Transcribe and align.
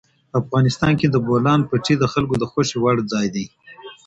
افغانستان 0.41 0.91
کې 0.99 1.07
د 1.09 1.15
بولان 1.25 1.59
پټي 1.69 1.95
د 1.99 2.03
خلکو 2.13 2.35
د 2.39 2.43
خوښې 2.51 2.77
وړ 2.81 2.97
ځای 3.11 3.27
دی. 3.35 3.45